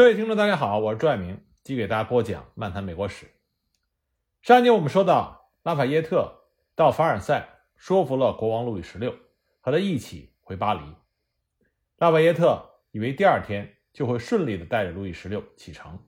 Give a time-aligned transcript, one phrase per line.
[0.00, 3.26] 各位听众，大家好，我是朱爱明，继续给大家播讲《漫谈美国史》。
[4.40, 9.14] 上一集我们说到，拉法耶特到凡尔赛说服了国王路易十六，
[9.60, 10.80] 和他一起回巴黎。
[11.98, 15.98] 拉法耶特以为第二天就会顺利的带着路易十六启程，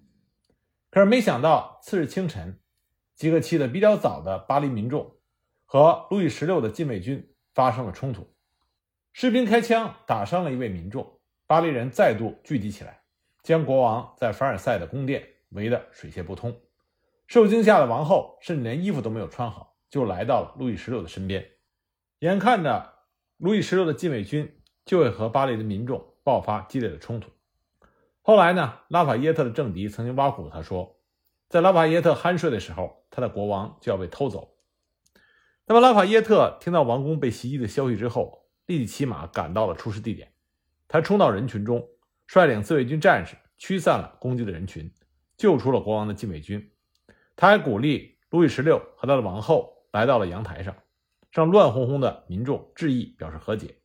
[0.90, 2.58] 可是没想到次日清晨，
[3.14, 5.18] 几个起得比较早的巴黎民众
[5.66, 8.26] 和路易十六的禁卫军发生了冲突，
[9.12, 13.01] 士兵开枪打伤了一位民众，巴黎人再度聚集起来。
[13.42, 16.60] 将国王在凡尔赛的宫殿围得水泄不通，
[17.26, 21.50] 受惊吓的王后甚至连衣服都没有穿好，就来到了路易十六的身边。
[22.20, 22.92] 眼看着
[23.38, 27.30] 路易十六的禁卫军就会和巴黎的民众爆发激烈的冲突。
[28.20, 31.00] 后来呢，拉法耶特的政敌曾经挖苦他说，
[31.48, 34.54] 在拉法耶特酣睡的时候，他的国王就要被偷走。
[35.66, 40.32] 那么，拉法耶特听到王宫被袭击的消息之后，立即骑马赶到了出事地点，
[40.86, 41.88] 他冲到人群中。
[42.32, 44.90] 率领自卫军战士驱散了攻击的人群，
[45.36, 46.72] 救出了国王的禁卫军。
[47.36, 50.74] 他还鼓励路易十六和他的王后来到了阳台上，
[51.30, 53.76] 向乱哄哄的民众致意，表示和解。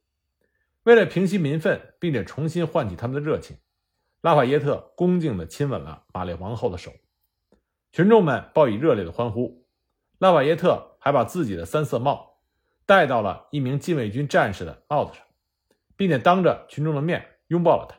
[0.83, 3.57] 为了平息民愤，并且重新唤起他们的热情，
[4.21, 6.93] 拉法耶特恭敬地亲吻了玛丽王后的手。
[7.91, 9.67] 群众们报以热烈的欢呼。
[10.19, 12.37] 拉法耶特还把自己的三色帽
[12.85, 15.25] 戴到了一名禁卫军战士的帽子上，
[15.97, 17.97] 并且当着群众的面拥抱了他。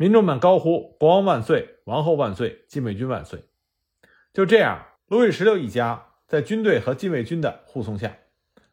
[0.00, 3.44] 民众们高呼“国王万岁，王后万岁，禁卫军万岁”。
[4.32, 8.16] 就这样，路易十六一家在军队和禁卫军的护送下，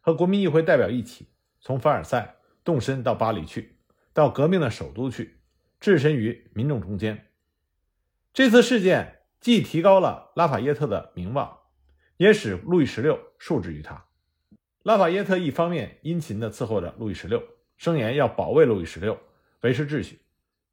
[0.00, 1.28] 和国民议会代表一起
[1.60, 3.76] 从凡尔赛动身到巴黎去，
[4.14, 5.40] 到革命的首都去，
[5.78, 7.26] 置身于民众中间。
[8.32, 11.58] 这次事件既提高了拉法耶特的名望，
[12.16, 14.06] 也使路易十六受制于他。
[14.82, 17.42] 拉法耶特一方面殷勤地伺候着路易十六，
[17.76, 19.20] 声言要保卫路易十六，
[19.60, 20.20] 维持秩序。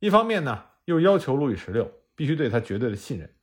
[0.05, 3.33] 一方面呢，又要求路易十六必须对他绝对的信任。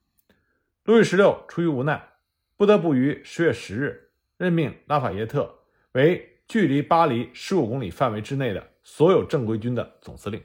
[0.85, 2.11] 路易十六出于无奈，
[2.57, 5.53] 不得不于十月十日任命拉法耶特
[5.91, 10.41] 为距离巴黎十五公里范围之内的所有正规军的总司令。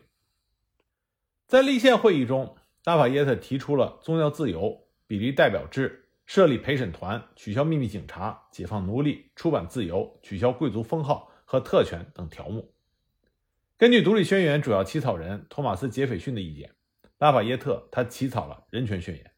[1.45, 12.73] 在立宪会议中，拉法耶特提出了宗教自由、比例代表制、设立陪审团、取消秘密警察、解放奴隶、出版自由、取消贵族封号和特权等条目。
[13.77, 16.71] 根据独立宣言主要起草人托马斯·杰斐逊的意见，
[17.19, 19.31] 拉法耶特他起草了人权宣言，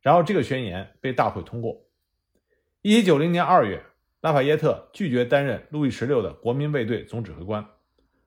[0.00, 1.76] 然后这个宣言被大会通过。
[2.80, 3.84] 一七九零年二月，
[4.22, 7.68] 拉法耶特拒绝担任路易十六的国民卫队总指挥官，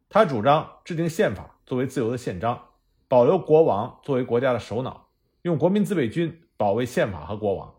[0.07, 2.63] 他主张制定宪法作为自由的宪章，
[3.07, 5.09] 保留国王作为国家的首脑，
[5.41, 7.73] 用国民自卫军保卫宪法和国王。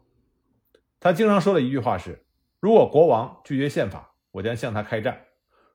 [0.99, 2.27] 他经常说的一句话是
[2.59, 5.15] ：“如果国王拒绝宪法，我将向他开战；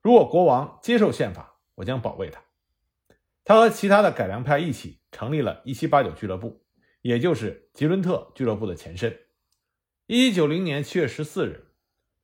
[0.02, 1.48] 如果国王接受宪法。”
[1.82, 2.42] 我将保卫他。
[3.44, 6.64] 他和其他的改良派一起成立了1789俱乐部，
[7.02, 9.18] 也就是吉伦特俱乐部的前身。
[10.08, 11.68] 1790年7月14日，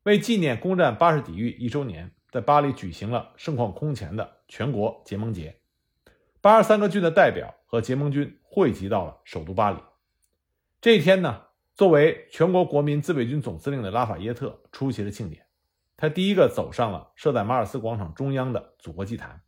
[0.03, 5.59] 为纪念攻占巴士底狱一周年，在巴黎举行了盛况空前的全国结盟节。
[6.39, 9.77] 八十三个郡的代表和结盟军汇集到了首都巴黎。
[10.79, 15.45] 这一天呢，作为全国国民自卫军总司令的拉法耶特出席了庆典。
[15.97, 19.41] 他第一个走上了设在马尔斯广场中央的祖国祭坛，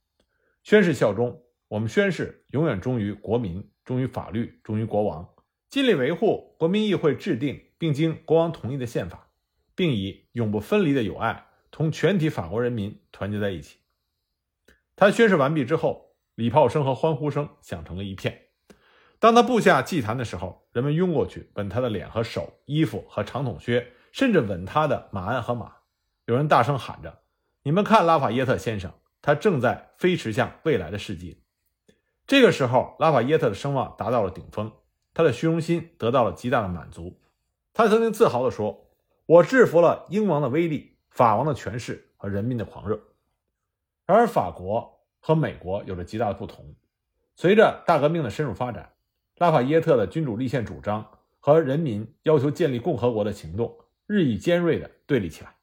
[0.69, 1.41] 宣誓效忠。
[1.67, 5.27] 我们宣誓永远忠于国民，忠于法律，忠于国王，
[5.67, 9.31] 尽力维护国民议会制定并经国王同意的宪法，
[9.73, 13.79] 并以永不分离的友爱同全体法国人民团结在一起。
[14.95, 18.39] 他宣誓完毕之后，礼炮声和欢呼声响成了一片。
[19.17, 25.77] 当他步下祭坛的时候，人们拥过去吻他的脸和手、衣服和长筒靴，甚至吻他的马鞍和马。
[26.27, 27.21] 有人大声喊着
[27.65, 31.37] ：“你们看，拉法耶特先生，他正在飞驰向未来的世界。”
[32.27, 34.71] 这个时候，拉法耶特的声望达到了顶峰，
[35.13, 37.19] 他的虚荣心得到了极大的满足。
[37.73, 38.87] 他曾经自豪地说
[39.25, 42.99] ：“我制服了英王的威力、法王的权势和人民的狂热。”
[44.05, 46.75] 然而，法国和美国有着极大的不同。
[47.35, 48.93] 随着大革命的深入发展，
[49.37, 55.55] 拉法耶特的君主立宪主张和人民要求建立共和国的行动日益尖锐地对立起来。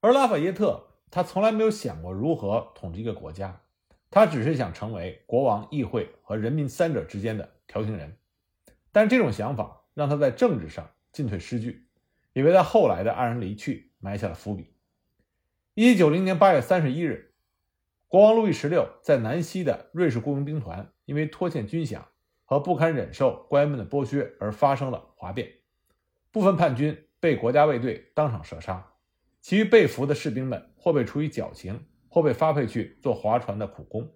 [0.00, 3.60] 而拉法耶特，他从来没有想过如何统治一个国家，
[4.10, 8.16] 他只是想成为国王、议会和人民三者之间的调停人。
[8.92, 11.86] 但这种想法让他在政治上进退失据，
[12.32, 14.74] 也为他后来的黯然离去埋下了伏笔。
[15.74, 17.32] 一九九零年八月三十一日，
[18.08, 22.00] 国王路易十六在南西的瑞士雇佣兵团因为拖欠军饷
[22.44, 25.52] 和不堪忍受官员们的剥削而发生了哗变，
[26.32, 28.92] 部分叛军被国家卫队当场射杀。
[29.40, 34.10] 其余被俘的士兵们，或被处以绞刑，或被发配去做划船的苦工。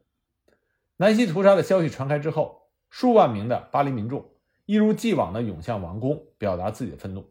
[0.97, 4.31] 南希屠杀的消息传开之后，数万名的巴黎民众
[4.65, 7.31] 一如既往地涌向王宫，表达自己的愤怒。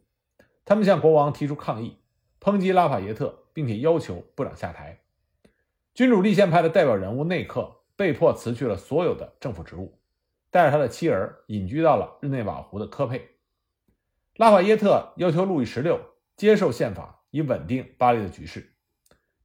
[0.63, 1.97] 他们向国王提出抗议，
[2.39, 4.99] 抨击拉法耶特，并且要求部长下台。
[5.95, 9.97] 君主立宪派的代表人物内克被迫辞去了所有的政府职务，
[10.51, 13.27] 带着他的妻儿隐居到了日内瓦湖的科佩。
[14.35, 15.99] 拉法耶特要求路易十六
[16.37, 18.67] 接受宪法，以稳定巴黎的局势。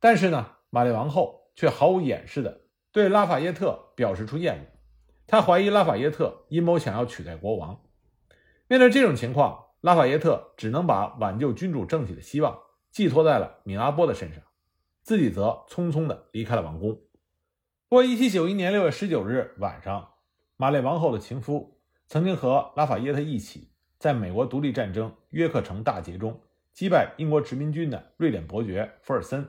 [0.00, 2.62] 但是呢，玛丽王后却毫无掩饰地
[2.92, 4.64] 对拉法耶特表示出厌恶。
[5.26, 7.80] 她怀疑拉法耶特阴谋想要取代国王。
[8.68, 12.58] 面对这种情况，拉法耶特只能把挽救君主政体的希望
[12.90, 14.42] 寄托在了米拉波的身上。
[15.02, 17.00] 自己则匆匆地离开了王宫。
[17.88, 20.14] 不过，1791年6月19日晚上，
[20.56, 26.40] 玛丽王后的情夫曾经和拉法耶特一起，在美国独立战争约克城大捷中
[26.72, 29.48] 击败英国殖民军的瑞典伯爵福尔森，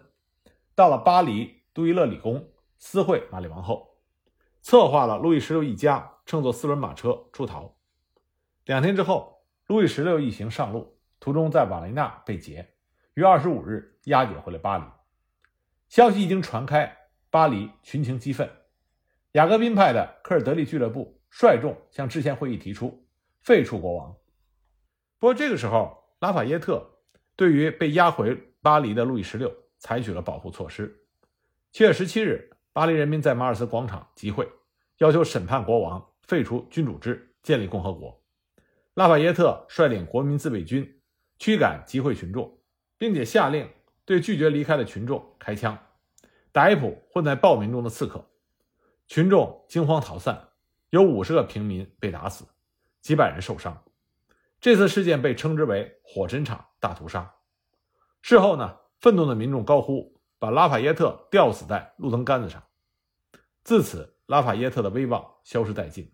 [0.78, 3.98] 到了巴黎杜伊勒里宫私会玛丽王后，
[4.62, 7.76] 策划了路易十六一家乘坐四轮马车出逃。
[8.66, 12.76] 两天之后，路易十六一行上路，途中在瓦雷纳被劫，
[13.16, 14.84] 于25日押解回了巴黎。
[15.90, 16.96] 消息一经传开，
[17.32, 18.48] 巴黎群情激愤。
[19.32, 23.04] 雅各宾派的科尔德利俱乐部率众向制宪会议提出
[23.42, 24.16] 废除国王。
[25.18, 27.00] 不过这个时候，拉法耶特
[27.36, 31.04] 对于被押回巴黎的路易十六采取了保护措施。
[31.72, 34.50] 七月十七日，巴黎人民在马尔斯广场集会，
[34.98, 38.24] 要求审判国王，废除君主制，建立共和国。
[38.94, 41.02] 拉法耶特率领国民自卫军
[41.38, 42.60] 驱赶集会群众，
[42.98, 43.70] 并且下令。
[44.06, 45.78] 对拒绝离开的群众开枪，
[46.54, 48.26] 逮捕混在暴民中的刺客，
[49.06, 50.48] 群众惊慌逃散，
[50.92, 52.46] 有五十个平民被打死，
[53.02, 53.84] 几百人受伤。
[54.62, 57.36] 这次事件被称之为“火神场大屠杀”。
[58.24, 62.64] 事后呢，愤怒的民众高呼：“把拉法耶特吊死在路灯杆子上！”
[63.64, 66.14] 自此，拉法耶特的威望消失殆尽。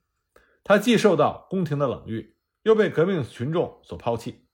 [0.64, 4.48] 他既受到宫廷的冷遇，又被革命群众所抛弃。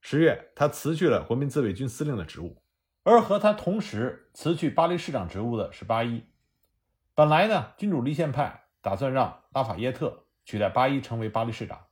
[0.00, 2.62] 十月，他辞去了国民自卫军司令的职务。
[3.04, 6.24] 而和他同时辞去巴黎市长职务的是巴伊。
[7.14, 11.86] 本来呢，君主立宪派打算让拉法耶特取代巴伊成为巴黎市长，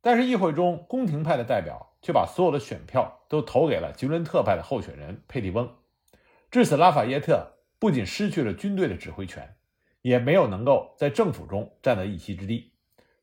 [0.00, 5.76] 但是议会中宫廷派的代表却把所有的选票都投给了吉伦特派的候选人佩蒂翁。
[6.50, 9.56] 至此，拉法耶特不仅失去了军队的指挥权，
[10.02, 12.72] 也没有能够在政府中占得一席之地，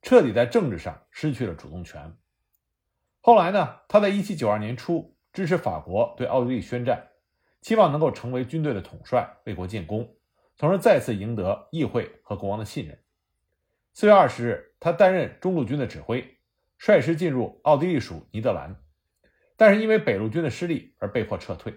[0.01, 2.16] 彻底在政治上失去了主动权。
[3.22, 7.10] 后来呢，他在1792年初支持法国对奥地利宣战。
[7.62, 10.16] 希望能够成为军队的统帅，为国建功，
[10.56, 13.00] 从而再次赢得议会和国王的信任。
[13.92, 16.38] 四月二十日，他担任中路军的指挥，
[16.77, 18.75] 率师进入奥地利属尼德兰，
[19.56, 21.74] 但是因为北路军的失利而被迫撤退，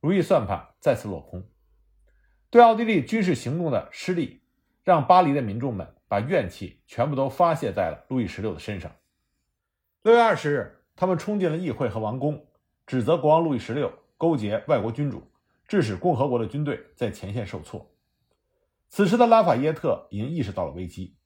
[0.00, 1.48] 如意算盘再次落空。
[2.50, 4.42] 对奥地利军事行动的失利，
[4.82, 8.90] 让巴黎的民众们把怨气全部都发泄在了路易十六的身上。
[10.02, 12.46] 六月二十日，他们冲进了议会和王宫，
[12.86, 13.92] 指责国王路易十六。
[14.16, 15.22] 勾结外国君主，
[15.66, 17.90] 致使共和国的军队在前线受挫。
[18.88, 21.16] 此时的拉法耶特已经意识到了危机，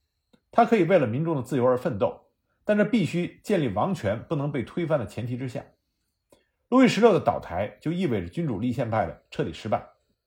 [0.50, 2.27] 他可以为了民众的自由而奋斗，
[2.68, 5.64] 但这必须建立王权不能被推翻的前提之下。
[6.68, 9.82] 路易十六的倒台就意味着君主立宪派的彻底失败。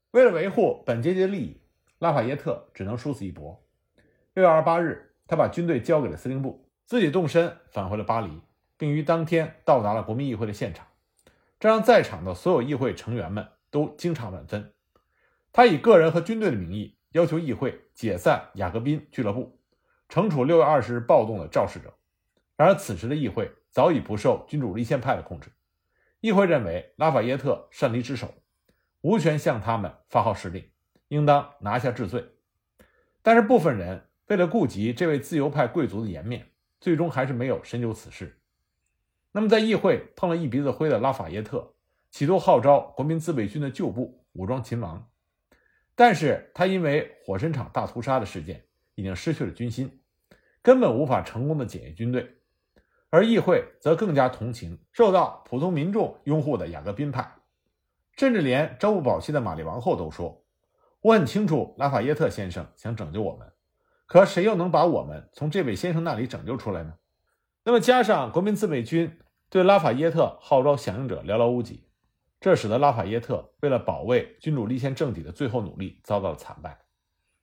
[0.09, 1.61] 为了维护本阶级的利益，
[1.99, 3.63] 拉法耶特只能殊死一搏。
[4.33, 8.41] 六月二十八日，他把军队交给了司令部，自己动身返回了巴黎，
[8.75, 10.87] 并于当天到达了国民议会的现场。
[11.59, 14.73] 这让在场的所有议会成员们都惊诧万分。
[15.53, 19.59] 他以个人和军队的名义要求议会解散雅各宾俱乐部，
[20.09, 21.93] 惩处六月二十日暴动的肇事者。
[22.61, 25.49] 然而，此时的议会早已不受君主立宪派的控制。
[26.19, 28.35] 议会认为拉法耶特擅离职守，
[29.01, 30.69] 无权向他们发号施令，
[31.07, 32.23] 应当拿下治罪。
[33.23, 38.39] 但是，部分人为了顾及这位自由派贵族的颜面，最终还是没有深究此事。
[39.31, 41.73] 那么，在议会碰了一鼻子灰的拉法耶特，
[42.11, 45.09] 企图号召国民自卫军的旧部武装秦王，
[45.95, 49.99] 但是他因为火神场大屠杀的事件已经失去了军心，
[50.61, 52.35] 根本无法成功的检验军队，
[53.11, 57.35] 而议会则更加同情受到普通民众拥护的雅各宾派，
[58.17, 60.45] 甚至连朝不保夕的玛丽王后都说
[61.01, 63.51] ：“我很清楚拉法耶特先生想拯救我们，
[64.07, 66.93] 可谁又能把我们从这位先生那里拯救出来呢？”
[67.65, 71.83] 那么，加上国民自卫军对拉法耶特号召响应者寥寥无几，
[72.39, 76.79] 这使得拉法耶特为了保卫君主立宪政体的最后努力遭到了惨败。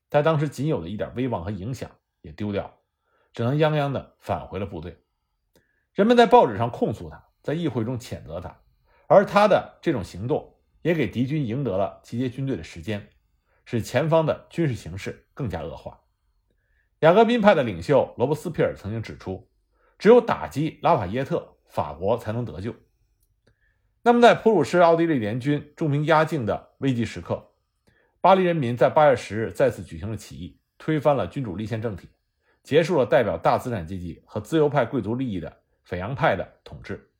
[0.08, 1.90] 他当时仅有的一点威望和影响
[2.22, 2.78] 也丢掉，
[3.34, 4.96] 只能泱泱的返回了部队。
[5.94, 8.56] 人们在报纸上控诉他，在议会中谴责他，
[9.06, 13.08] 而他的这种行动也给敌军赢得了集结军队的时间，
[13.64, 16.00] 使前方的军事形势更加恶化。
[17.00, 19.48] 雅各宾派的领袖罗伯斯庇尔曾经指出，
[19.98, 22.74] 只有打击拉法耶特，法国才能得救。
[24.02, 27.52] 那么，在普鲁士奥地利联军重兵压境的危急时刻，
[28.20, 32.08] 巴黎人民在八月十日再次举行了起义，推翻了君主立宪政体，
[32.62, 37.10] 结束了代表大资产阶级和自由派贵族利益的斐扬派的统治。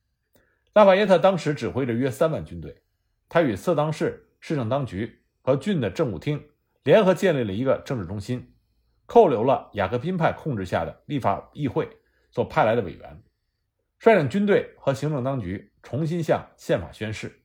[0.74, 2.82] 拉法耶特当时指挥着约三万军队，
[3.26, 6.50] 他与色当市市政当局和郡的政务厅
[6.82, 8.54] 联合建立了一个政治中心，
[9.06, 11.88] 扣留了雅各宾派控制下的立法议会
[12.30, 13.22] 所派来的委员，
[13.98, 17.40] 率领军队和行政当局重新向宪法宣誓，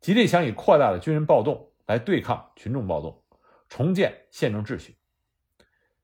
[0.00, 3.22] 极力想以扩大的军人暴动来对抗群众暴动，
[3.68, 4.96] 重建宪政秩序。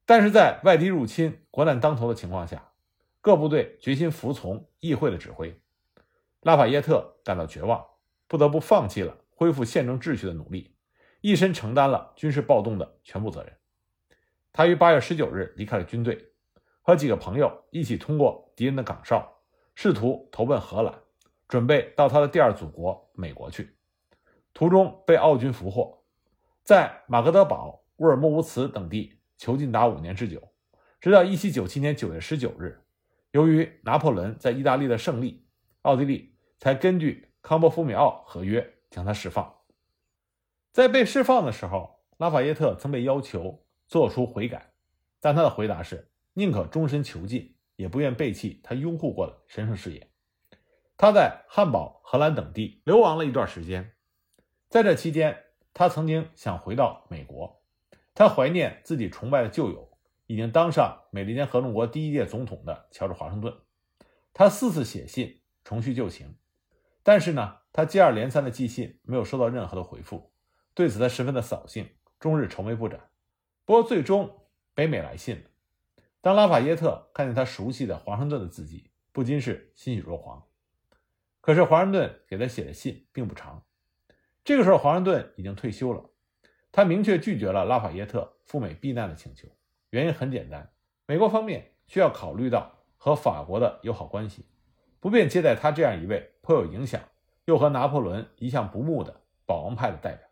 [0.05, 2.68] 但是在外敌入侵、国难当头的情况下，
[3.21, 5.61] 各部队决心服从议会的指挥。
[6.43, 7.85] 拉法耶特感到绝望，
[8.27, 10.75] 不得不放弃了恢复宪政秩序的努力，
[11.21, 13.53] 一身承担了军事暴动的全部责任。
[14.53, 16.33] 他于八月十九日离开了军队，
[16.83, 19.41] 和几个朋友一起通过敌人的岗哨，
[19.75, 20.95] 试图投奔荷兰，
[21.49, 23.77] 准备到他的第二祖国美国去。
[24.55, 26.03] 途中被奥军俘获，
[26.63, 30.53] 在马格德堡、乌尔木乌茨等地囚禁达五年之久，
[31.01, 32.81] 直到一七九七年九月十九日，
[33.39, 35.47] 由于拿破仑在意大利的胜利。
[35.83, 39.61] 奥地利才根据康波夫米奥合约将他释放。
[40.73, 44.73] 在被释放的时候，拉法耶特曾被要求做出悔改，
[45.21, 50.11] 但他的回答是宁可终身囚禁，也不愿背弃他拥护过的神圣事业。
[50.97, 53.93] 他在汉堡、荷兰等地流亡了一段时间，
[54.69, 57.63] 在这期间，他曾经想回到美国，
[58.17, 59.88] 他怀念自己崇拜的旧友，
[60.29, 63.53] 已经当上美利坚合众国第一届总统的乔治华盛顿。
[64.33, 65.43] 他四次写信。
[65.65, 66.35] 重叙旧情，
[67.03, 70.33] 但是呢，他接二连三的寄信没有收到任何的回复，
[70.73, 71.87] 对此他十分的扫兴，
[72.19, 73.11] 终日愁眉不展。
[73.67, 75.51] 不过最终北美来信了，
[76.23, 80.43] 当拉法耶特看见他熟悉的华盛顿的字迹，不禁是欣喜若狂。
[81.43, 83.63] 可是华盛顿给他写的信并不长，
[84.43, 86.09] 这个时候华盛顿已经退休了，
[86.73, 89.47] 他明确拒绝了拉法耶特赴美避难的请求，
[89.91, 90.71] 原因很简单，
[91.07, 94.45] 美国方面需要考虑到和法国的友好关系。
[95.01, 97.01] 不便接待他这样一位颇有影响
[97.45, 100.29] 又和拿破仑一向不睦的保王派的代表。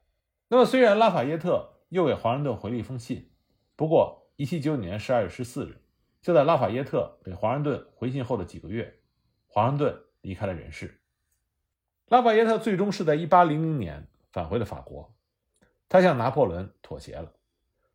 [0.48, 3.30] 那么，虽然拉法耶特又给华盛顿回了一封信，
[3.76, 5.80] 不过1799年12月14日，
[6.20, 8.98] 就在拉法耶特给华盛顿回信后的几个月，
[9.46, 11.00] 华盛顿离开了人世。
[12.08, 15.14] 拉法耶特最终是在1800年返回了法国，
[15.88, 17.32] 他向拿破仑妥协了，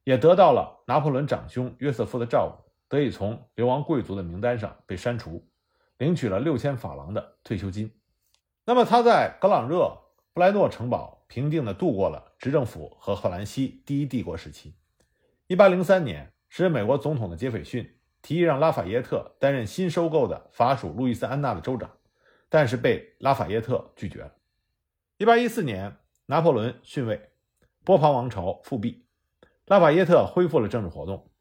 [0.04, 5.48] 也得到了拿破仑长兄约瑟夫的照顾，得以从流亡贵族的名单上被删除。
[5.98, 7.96] 领取了六千法郎的退休金。
[8.66, 9.96] 那么他在格朗热
[10.34, 14.74] 布莱诺城堡平静地度过了执政府和荷兰西第一帝国时期。
[15.46, 21.92] 一八零三年，时任美国总统的杰斐逊提议让拉法耶特担任新收购的法属路易斯安那的州长，
[22.50, 24.34] 但是被拉法耶特拒绝了。
[25.20, 27.30] 一八一四年，拿破仑逊位，
[27.84, 29.06] 波旁王朝复辟，
[29.72, 31.32] 拉法耶特恢复了政治活动。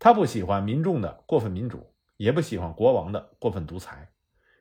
[0.00, 1.94] 他不喜欢民众的过分民主。
[2.16, 4.10] 也不喜欢国王的过分独裁，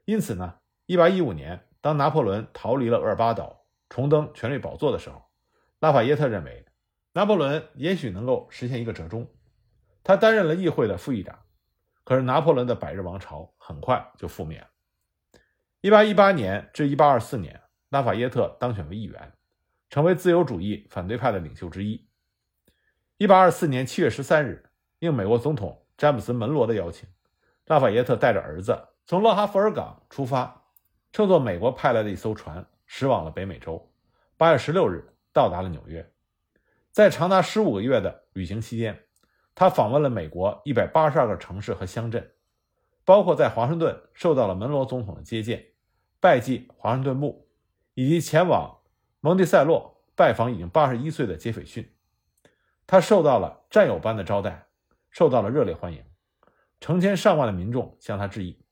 [0.05, 5.24] 因此呢，1815年，当拿破仑逃离了厄尔巴岛，重登权力宝座的时候，
[5.79, 6.67] 拉法耶特认为
[7.13, 9.27] 拿破仑也许能够实现一个折中。
[10.03, 11.39] 他担任了议会的副议长，
[12.03, 14.67] 可是拿破仑的百日王朝很快就覆灭了。
[15.81, 17.59] 1818年至1824年，
[17.89, 19.33] 拉法耶特当选为议员，
[19.89, 22.06] 成为自由主义反对派的领袖之一。
[23.19, 24.69] 1824年7月13日，
[25.00, 27.09] 应美国总统詹姆斯·门罗的邀请。
[27.65, 30.65] 拉法耶特带着儿子从勒哈弗尔港出发，
[31.12, 33.91] 乘坐美国派来的一艘船驶往了北美洲。
[34.38, 36.07] 八月十六日到达了纽约，
[36.91, 39.03] 在长达十五个月的旅行期间，
[39.55, 42.31] 他访问了美国一百八十二个城市和乡镇，
[43.03, 45.65] 包括在华盛顿受到了门罗总统的接见，
[46.19, 47.50] 拜祭华盛顿墓，
[47.95, 48.77] 以及前往
[49.21, 51.91] 蒙蒂塞洛拜访已经八十一岁的杰斐逊。
[52.88, 54.65] 他受到了战友般的招待，
[55.12, 56.01] 受到了热烈欢迎。
[56.79, 58.63] 成千上万的民众向他致意，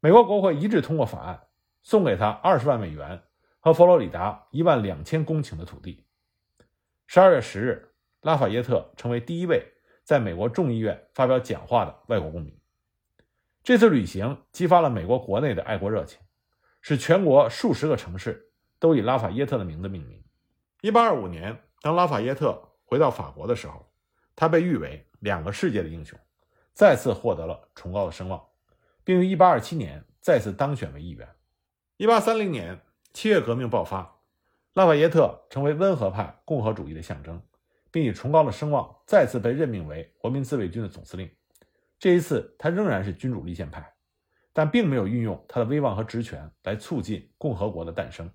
[0.00, 1.48] 美国国会一致通过法案，
[1.82, 3.20] 送给他二十万美元
[3.58, 6.06] 和佛罗里达一万两千公顷的土地。
[7.08, 7.90] 十二月十日，
[8.20, 9.66] 拉法耶特成为第一位
[10.04, 12.56] 在美国众议院发表讲话的外国公民。
[13.64, 16.20] 这次旅行激发了美国国内的爱国热情，
[16.80, 20.22] 使全国数十个城市都以拉法耶特的名字命名。
[20.82, 23.86] 一八二五年，当拉法耶特回到法国的时候，
[24.34, 26.18] 他被誉为两个世界的英雄。
[26.72, 28.42] 再次获得了崇高的声望，
[29.02, 31.26] 并于1827年再次当选为议员。
[31.98, 32.80] 1830年
[33.12, 34.18] 七月革命爆发，
[34.74, 37.42] 拉法耶特成为温和派共和主义的象征，
[37.90, 41.30] 并以崇高的声望再次被任命为国民自卫军的总司令。
[41.98, 43.94] 这一次，他仍然是君主立宪派，
[44.52, 48.30] 但并没有运用他的威望和职权来促进共和国的诞生。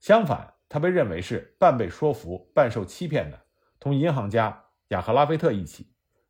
[0.00, 3.40] 相反，他被认为是半被说服、半受欺骗的，
[3.80, 5.86] 同银行家雅克拉菲特一起，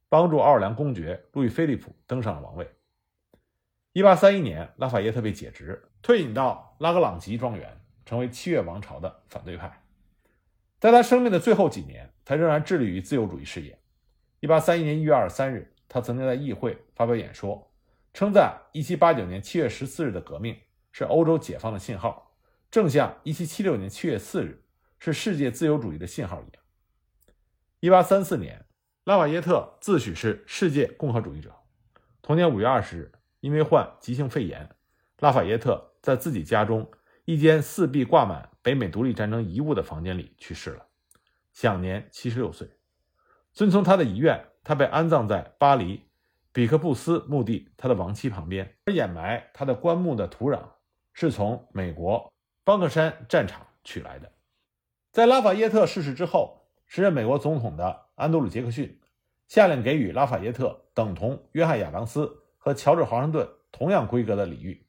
[0.09, 2.71] 帮助奥尔良公爵路易菲利普登上了王位。
[3.93, 9.83] 一八三一年，拉法耶特被解职，退隐到拉格朗吉庄园，成为七月王朝的反对派。
[10.79, 13.77] 在他生命的最后几年，他仍然致力于自由主义事业。
[14.41, 17.73] 一八三一年一月二十三日，他曾经在议会发表演说，
[18.13, 20.57] 称赞一七八九年七月十四日的革命
[20.93, 22.37] 是欧洲解放的信号。
[22.71, 24.63] 正像1776年7月4日
[24.99, 26.63] 是世界自由主义的信号一样。
[27.81, 28.65] 1834年，
[29.05, 31.55] 拉法耶特自诩是世界共和主义者。
[32.21, 34.69] 同年5月20日，因为患急性肺炎，
[35.21, 36.91] 拉法耶特在自己家中
[37.25, 40.87] 一间四壁挂满北美独立战争遗物的房间里去世了，
[41.53, 42.69] 享年76岁。
[43.53, 46.03] 遵从他的遗愿，他被安葬在巴黎
[46.53, 50.61] 比克布斯墓地他的亡妻旁边，而掩埋他的棺木的土壤
[51.13, 52.33] 是从美国。
[52.65, 54.33] 邦克山战场取来的。
[55.13, 56.58] 在拉法耶特逝世之后，
[56.89, 58.99] 时任美国总统的安德鲁·杰克逊
[59.47, 64.87] 下令给予拉法耶特等同约翰·亚当斯和乔治·华盛顿同样规格的礼遇：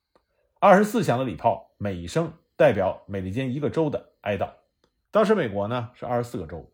[0.59, 4.49] 二十四响的礼炮，每一声代表美利坚一个州的哀悼。
[5.11, 6.71] 当时美国呢是二十四个州，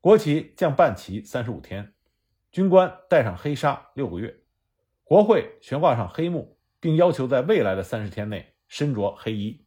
[0.00, 1.94] 国旗降半旗三十五天，
[2.50, 4.36] 军官戴上黑纱六个月，
[5.04, 9.64] 国会悬挂上黑幕，并要求在未来的三十天内身着黑衣。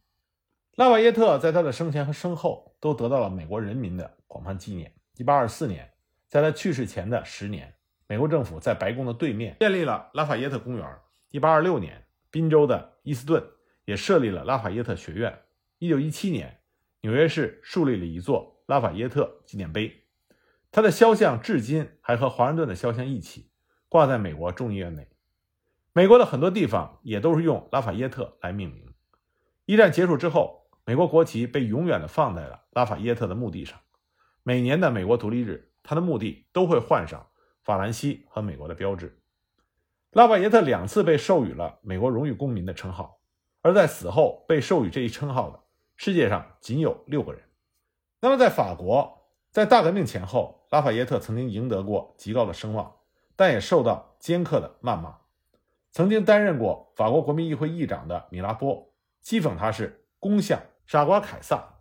[0.76, 4.90] 拉瓦耶特在他的生前和身后都得到了美国人民的广泛纪念。
[5.16, 5.92] 1824年，
[6.28, 7.74] 在他去世前的十年，
[8.06, 10.98] 美国政府在白宫的对面建立了拉法耶特公园。
[11.32, 13.44] 1826年，宾州的伊斯顿
[13.84, 15.38] 也设立了拉法耶特学院。
[15.80, 16.60] 1917年，
[17.02, 20.04] 纽约市树立了一座拉法耶特纪念碑，
[20.72, 23.50] 他的肖像至今还和华盛顿的肖像一起
[23.88, 25.06] 挂在美国众议院内。
[25.92, 28.94] 美国的很多地方也都是用拉法耶特来命名。
[29.66, 30.58] 一战结束之后。
[30.84, 33.78] 美国国旗被永远地放在了拉法耶特的墓地上。
[34.42, 37.26] 每年的美国独立日，他的墓地都会换上
[37.62, 39.20] 法兰西和美国的标志。
[40.12, 43.20] 拉法耶特两次被授予了美国荣誉公民的称号，
[43.62, 45.60] 而在死后被授予这一称号的，
[45.96, 47.42] 世界上仅有六个人。
[48.20, 52.96] 那么，在法国，在大革命前后，拉法耶特曾经赢得过极高的声望，
[53.36, 55.18] 但也受到尖刻的谩骂。
[55.92, 58.92] 曾经担任过法国国民议会议长的米拉波
[59.24, 60.60] 讥讽他是公相。
[60.86, 61.76] 傻瓜凯撒，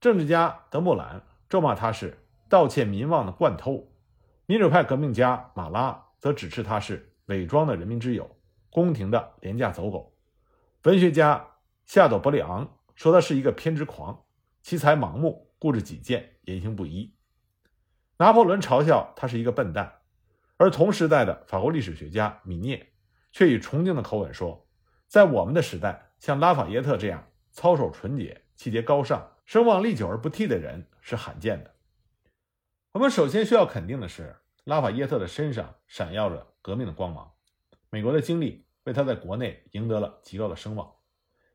[0.00, 3.88] 政治家德穆兰咒骂他是盗窃民望的惯偷；
[4.46, 8.36] 民主派革命家马拉则指斥他是伪装的人民之友、
[8.72, 10.12] 宫廷的廉价走狗；
[10.82, 11.50] 文学家
[11.86, 14.24] 夏朵·伯里昂说他是一个偏执狂，
[14.60, 17.14] 奇才盲目、固执己见、言行不一；
[18.16, 20.00] 拿破仑嘲笑他是一个笨蛋，
[20.56, 22.92] 而同时代的法国历史学家米涅
[23.30, 24.66] 却以崇敬的口吻说，
[25.06, 27.24] 在我们的时代，像拉法耶特这样
[27.58, 28.40] 操守纯洁。
[28.54, 31.74] 气节高尚、声望历久而不替的人是罕见的。
[32.92, 37.32] 我们首先需要肯定的是，拉法耶特的身上闪耀着革命的光芒。
[37.90, 40.88] 美国的经历为他在国内赢得了极高的声望。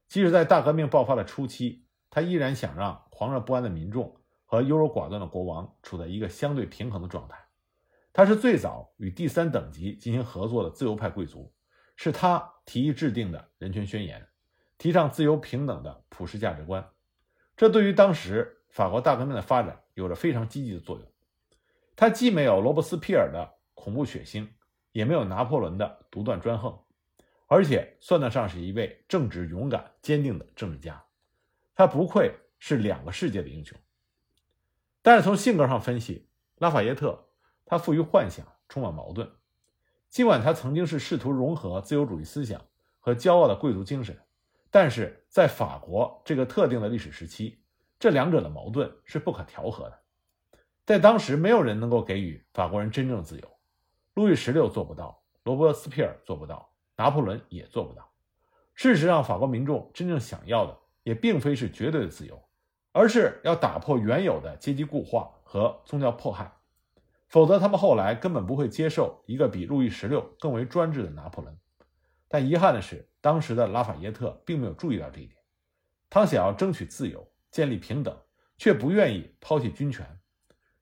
[0.10, 4.13] 即使在大革命爆发的初期，他依然想让狂热不安的民众
[4.46, 7.38] 和优柔寡断的国王处在一个相对平衡的状态。
[8.12, 11.54] 他是最早与第三等级进行合作的自由派贵族，
[11.96, 14.28] 是他提议制定的人权宣言，
[14.84, 16.86] 提倡自由平等的普世价值观。
[17.56, 21.08] 这对于当时法国大革命的发展有着非常积极的作用。
[21.96, 24.46] 他既没有罗伯斯庇尔的恐怖血腥，
[24.91, 26.78] 也没有拿破仑的独断专横，
[27.48, 31.02] 而且算得上是一位正直、勇敢、坚定的政治家。
[31.74, 33.80] 他不愧是两个世界的英雄。
[35.02, 37.30] 但是从性格上分析，拉法耶特
[37.63, 39.32] 他富于幻想，充满矛盾。
[40.10, 42.60] 尽管他曾经是试图融合自由主义思想
[43.00, 44.19] 和骄傲的贵族精神。
[44.73, 47.62] 但是在法国这个特定的历史时期，
[47.99, 49.99] 这两者的矛盾是不可调和的。
[50.83, 53.47] 在当时，没有人能够给予法国人真正自由，
[54.15, 58.09] 路易十六做不到，罗伯斯庇尔做不到，拿破仑也做不到。
[58.73, 62.43] 事实上，法国民众真正想要的也并非是绝对的自由，
[62.93, 66.51] 而是要打破原有的阶级固化和宗教迫害，
[67.27, 71.55] 否则他们后来根本不会接受一个比路易十六更为专制的拿破仑。
[72.27, 73.07] 但遗憾的是。
[73.23, 75.38] 当时的拉法耶特并没有注意到这一点，
[76.09, 78.13] 他想要争取自由、建立平等，
[78.57, 80.05] 却不愿意抛弃军权。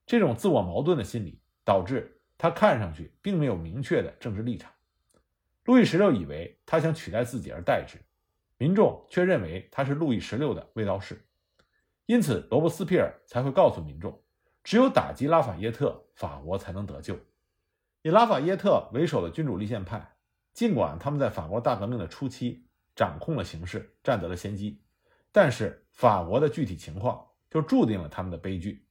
[0.08, 4.71] 这种自我矛盾的心理导致他看上去并没有明确的政治立场。
[5.65, 7.99] 路易十六以为他想取代自己而代之，
[8.58, 11.23] 民众却认为他是路易十六的卫道士。
[12.08, 14.19] 因此，罗伯斯庇尔才会告诉民众，
[14.63, 17.19] 只有打击拉法耶特，法国才能得救。
[18.01, 20.15] 以拉法耶特为首的君主立宪派，
[20.54, 24.82] 尽管他们在法国大革命的初期掌控了形势，占得了先机，
[25.32, 28.86] 但是法国的具体情况就注定了他们的悲剧。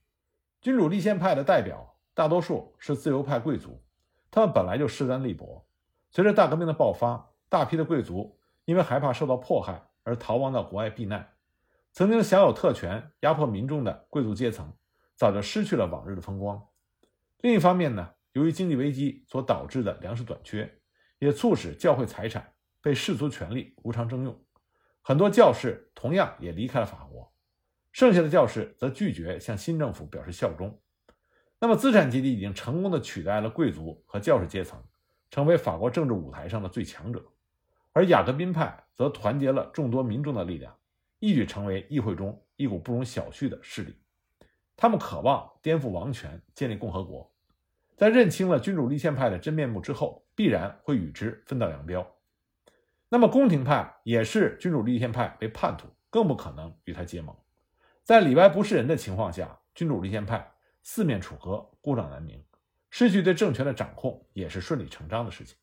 [0.60, 3.82] 君主立宪派的代表大多数是自由派贵族，
[4.30, 5.66] 他们本来就势单力薄。
[6.10, 11.34] 随着大革命的爆发，大批的贵族因为害怕受到迫害而逃亡到国外避难。
[11.92, 14.72] 曾经享有特权、压迫民众的贵族阶层，
[15.14, 16.66] 早就失去了往日的风光。
[17.40, 20.79] 另一方面呢，由于经济危机所导致的粮食短缺，
[21.20, 22.52] 也促使教会财产
[22.82, 24.44] 被世俗权力无偿征用。
[25.00, 27.32] 很多教士同样也离开了法国，
[27.92, 30.80] 剩下的教士则拒绝向新政府表示效忠。
[31.58, 34.82] 那么，资产阶级已经成功的取代了贵族和教士阶层，
[35.30, 37.24] 成为法国政治舞台上的最强者。
[37.92, 40.74] 而雅各宾派则团结了众多民众的力量。
[41.18, 43.94] 一举成为议会中一股不容小觑的势力，
[44.74, 47.30] 他们渴望颠覆王权，建立共和国。
[47.94, 52.16] 在认清了君主立宪派的真面目之后，必然会与之分道扬镳。
[53.10, 57.36] 那么，宫廷派也是君主立宪派为叛徒，更不可能与他结盟。
[58.04, 60.50] 在里外不是人的情况下，君主立宪派
[60.82, 62.42] 四面楚歌，孤掌难鸣，
[62.88, 65.58] 失去对政权的掌控也是顺理成章的事情。